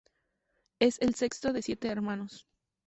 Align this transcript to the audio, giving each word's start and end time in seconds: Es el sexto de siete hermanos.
Es 0.79 0.99
el 0.99 1.13
sexto 1.13 1.53
de 1.53 1.61
siete 1.61 1.87
hermanos. 1.89 2.47